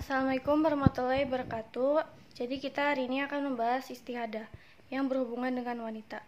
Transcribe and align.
Assalamualaikum 0.00 0.64
warahmatullahi 0.64 1.28
wabarakatuh. 1.28 2.08
Jadi 2.32 2.56
kita 2.56 2.88
hari 2.88 3.04
ini 3.04 3.20
akan 3.20 3.52
membahas 3.52 3.84
istihadah 3.92 4.48
yang 4.88 5.04
berhubungan 5.12 5.52
dengan 5.52 5.76
wanita. 5.84 6.24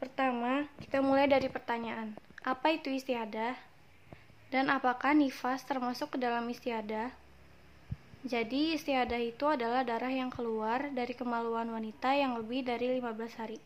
Pertama, 0.00 0.64
kita 0.80 1.04
mulai 1.04 1.28
dari 1.28 1.52
pertanyaan. 1.52 2.16
Apa 2.40 2.72
itu 2.72 2.88
istihadah? 2.88 3.52
Dan 4.48 4.72
apakah 4.72 5.12
nifas 5.12 5.60
termasuk 5.68 6.16
ke 6.16 6.24
dalam 6.24 6.48
istihadah? 6.48 7.12
Jadi 8.24 8.80
istihadah 8.80 9.20
itu 9.20 9.44
adalah 9.44 9.84
darah 9.84 10.16
yang 10.16 10.32
keluar 10.32 10.88
dari 10.88 11.12
kemaluan 11.12 11.68
wanita 11.68 12.16
yang 12.16 12.32
lebih 12.40 12.64
dari 12.64 12.96
15 12.96 13.12
hari. 13.36 13.60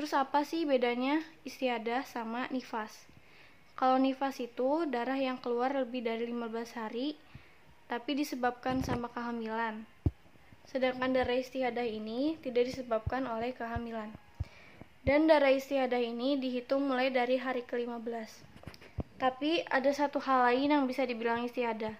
Terus 0.00 0.16
apa 0.16 0.48
sih 0.48 0.64
bedanya 0.64 1.20
istiadah 1.44 2.08
sama 2.08 2.48
nifas? 2.48 3.04
Kalau 3.76 4.00
nifas 4.00 4.40
itu 4.40 4.88
darah 4.88 5.20
yang 5.20 5.36
keluar 5.44 5.76
lebih 5.76 6.08
dari 6.08 6.24
15 6.32 6.72
hari 6.72 7.20
tapi 7.86 8.18
disebabkan 8.18 8.82
sama 8.82 9.06
kehamilan. 9.10 9.86
Sedangkan 10.66 11.14
darah 11.14 11.38
istiadah 11.38 11.86
ini 11.86 12.34
tidak 12.42 12.70
disebabkan 12.70 13.26
oleh 13.30 13.54
kehamilan. 13.54 14.10
Dan 15.06 15.30
darah 15.30 15.54
istiadah 15.54 16.02
ini 16.02 16.34
dihitung 16.34 16.90
mulai 16.90 17.14
dari 17.14 17.38
hari 17.38 17.62
ke-15. 17.62 18.42
Tapi 19.22 19.62
ada 19.70 19.90
satu 19.94 20.18
hal 20.18 20.50
lain 20.50 20.74
yang 20.74 20.84
bisa 20.90 21.06
dibilang 21.06 21.46
istiadah, 21.46 21.94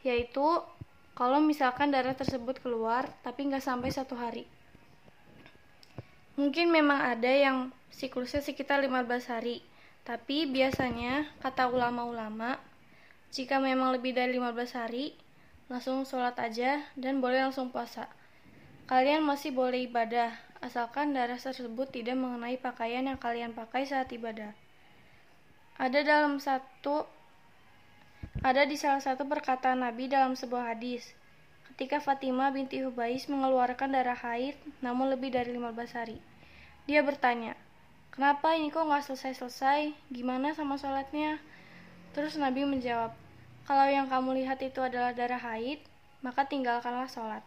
yaitu 0.00 0.64
kalau 1.12 1.38
misalkan 1.38 1.92
darah 1.92 2.16
tersebut 2.16 2.58
keluar 2.64 3.06
tapi 3.20 3.46
nggak 3.46 3.60
sampai 3.60 3.92
satu 3.92 4.16
hari. 4.16 4.48
Mungkin 6.36 6.68
memang 6.68 7.00
ada 7.16 7.32
yang 7.32 7.72
siklusnya 7.92 8.44
sekitar 8.44 8.84
15 8.84 9.04
hari, 9.28 9.64
tapi 10.04 10.44
biasanya 10.44 11.28
kata 11.40 11.68
ulama-ulama, 11.72 12.60
jika 13.32 13.56
memang 13.56 13.96
lebih 13.96 14.12
dari 14.12 14.36
15 14.36 14.76
hari, 14.76 15.16
langsung 15.66 16.06
sholat 16.06 16.38
aja 16.38 16.86
dan 16.94 17.18
boleh 17.18 17.42
langsung 17.42 17.74
puasa. 17.74 18.06
Kalian 18.86 19.26
masih 19.26 19.50
boleh 19.50 19.90
ibadah, 19.90 20.30
asalkan 20.62 21.10
darah 21.10 21.38
tersebut 21.38 21.90
tidak 21.90 22.14
mengenai 22.14 22.54
pakaian 22.54 23.02
yang 23.02 23.18
kalian 23.18 23.50
pakai 23.50 23.82
saat 23.82 24.06
ibadah. 24.14 24.54
Ada 25.76 26.06
dalam 26.06 26.38
satu 26.38 27.04
ada 28.46 28.62
di 28.62 28.78
salah 28.78 29.02
satu 29.02 29.26
perkataan 29.26 29.82
Nabi 29.82 30.06
dalam 30.06 30.38
sebuah 30.38 30.76
hadis, 30.76 31.02
ketika 31.74 31.98
Fatimah 31.98 32.54
binti 32.54 32.78
Hubais 32.80 33.26
mengeluarkan 33.26 33.90
darah 33.90 34.16
haid 34.16 34.54
namun 34.78 35.10
lebih 35.10 35.34
dari 35.34 35.50
15 35.50 35.98
hari. 35.98 36.22
Dia 36.86 37.02
bertanya, 37.02 37.58
kenapa 38.14 38.54
ini 38.54 38.70
kok 38.70 38.86
nggak 38.86 39.02
selesai-selesai? 39.02 39.92
Gimana 40.14 40.54
sama 40.54 40.78
sholatnya? 40.78 41.42
Terus 42.14 42.38
Nabi 42.38 42.62
menjawab, 42.62 43.12
kalau 43.66 43.90
yang 43.90 44.06
kamu 44.06 44.46
lihat 44.46 44.62
itu 44.62 44.78
adalah 44.78 45.10
darah 45.10 45.42
haid, 45.42 45.82
maka 46.22 46.46
tinggalkanlah 46.46 47.10
sholat. 47.10 47.42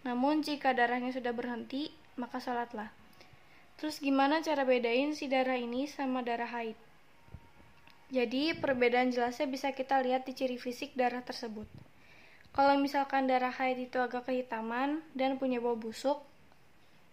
Namun 0.00 0.40
jika 0.40 0.72
darahnya 0.72 1.12
sudah 1.12 1.36
berhenti, 1.36 1.92
maka 2.16 2.40
sholatlah. 2.40 2.88
Terus 3.76 4.00
gimana 4.00 4.40
cara 4.40 4.64
bedain 4.64 5.12
si 5.12 5.28
darah 5.28 5.60
ini 5.60 5.84
sama 5.84 6.24
darah 6.24 6.48
haid? 6.48 6.74
Jadi 8.08 8.56
perbedaan 8.56 9.12
jelasnya 9.12 9.44
bisa 9.44 9.76
kita 9.76 10.00
lihat 10.00 10.24
di 10.24 10.32
ciri 10.32 10.56
fisik 10.56 10.96
darah 10.96 11.20
tersebut. 11.20 11.68
Kalau 12.56 12.80
misalkan 12.80 13.28
darah 13.28 13.52
haid 13.52 13.76
itu 13.76 14.00
agak 14.00 14.32
kehitaman 14.32 15.04
dan 15.12 15.36
punya 15.36 15.60
bau 15.60 15.76
busuk, 15.76 16.24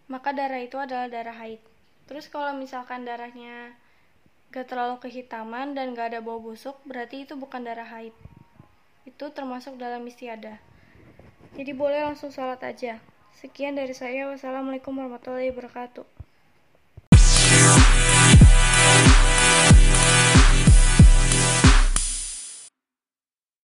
maka 0.08 0.31
darah 0.31 0.64
itu 0.64 0.80
adalah 0.80 1.12
darah 1.12 1.36
haid. 1.36 1.59
Terus 2.08 2.31
kalau 2.31 2.56
misalkan 2.56 3.03
darahnya 3.03 3.75
gak 4.56 4.72
terlalu 4.72 5.03
kehitaman 5.03 5.75
dan 5.75 5.92
gak 5.92 6.16
ada 6.16 6.19
bau 6.23 6.40
busuk, 6.40 6.80
berarti 6.88 7.28
itu 7.28 7.36
bukan 7.36 7.67
darah 7.67 7.92
haid. 7.92 8.16
Itu 9.06 9.30
termasuk 9.31 9.78
dalam 9.78 10.02
istiadah. 10.03 10.58
Jadi 11.56 11.72
boleh 11.72 12.03
langsung 12.03 12.34
sholat 12.34 12.59
aja. 12.66 13.00
Sekian 13.38 13.78
dari 13.78 13.94
saya. 13.94 14.28
Wassalamualaikum 14.28 14.91
warahmatullahi 14.97 15.53
wabarakatuh. 15.53 16.15